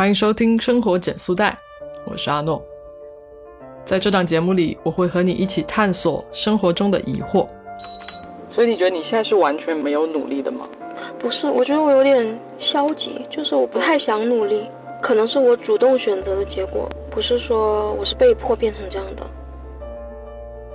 [0.00, 1.50] 欢迎收听《生活减速带》，
[2.06, 2.64] 我是阿诺。
[3.84, 7.46] 在这档节目里，我会和你一起探索生活中的疑惑。
[8.50, 10.66] 所以你觉得你现在是完全没有努力的吗？
[11.18, 14.66] 不是，我觉得我有点消极，就是我不太想努力，
[15.02, 19.26] 可能是我主动选择的结果，不是说我是被迫变成这样的。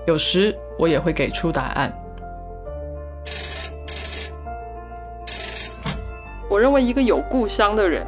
[0.06, 1.92] 有时我也会给出答案。
[6.48, 8.06] 我认为一个有故乡的人，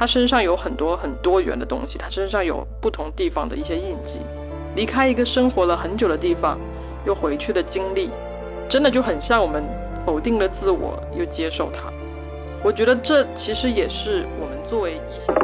[0.00, 4.18] 他身上有很多很多元的东西，他身上有不同地方的一些印记。
[4.74, 6.58] 离开一个生活了很久的地方，
[7.04, 8.08] 又回去的经历，
[8.70, 9.62] 真的就很像我们
[10.06, 11.92] 否定了自我，又接受它。
[12.62, 15.36] 我觉得这其实也是我们作为异乡。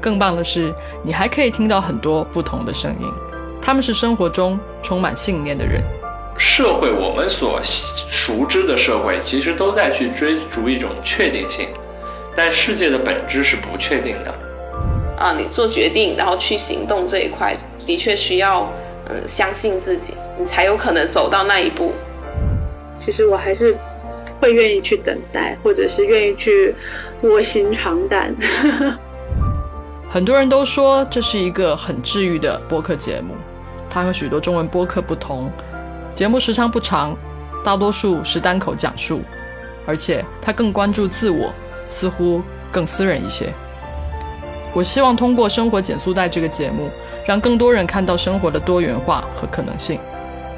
[0.00, 3.08] 更棒的是，你还可以听到很多不同的声音，
[3.60, 5.82] 他们是生活中充满信念的人。
[6.38, 7.60] 社会，我们所。
[8.24, 11.66] 熟知的社会其实都在去追逐一种确定性，
[12.36, 14.34] 但世界的本质是不确定的。
[15.18, 18.68] 啊，你做决定然后去行动这一块，的确需要
[19.08, 21.92] 嗯相信自己，你才有可能走到那一步。
[23.04, 23.76] 其实我还是
[24.40, 26.74] 会愿意去等待，或者是愿意去
[27.22, 28.34] 卧薪尝胆。
[30.10, 33.34] 很多人都说这是一个很治愈的播客节目，
[33.88, 35.50] 它和许多中文播客不同，
[36.12, 37.16] 节目时长不长。
[37.64, 39.20] 大多数是单口讲述，
[39.86, 41.54] 而且它更关注自我，
[41.88, 43.52] 似乎更私人一些。
[44.74, 46.88] 我希望通过《生活减速带》这个节目，
[47.26, 49.98] 让更多人看到生活的多元化和可能性。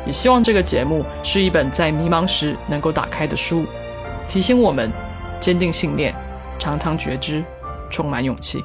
[0.07, 3.65] 也希望这个节目是一本在迷茫时能够打开的书，
[4.29, 4.91] 提醒我们
[5.41, 6.15] 坚定信念，
[6.59, 7.43] 常常觉知，
[7.91, 8.65] 充满勇气。